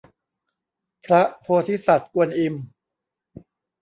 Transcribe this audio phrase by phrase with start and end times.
[1.05, 2.55] พระโพธิสัตว์กวนอิม